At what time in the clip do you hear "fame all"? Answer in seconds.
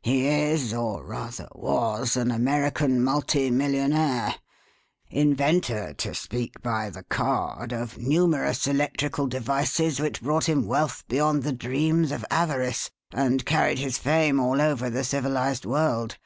13.98-14.58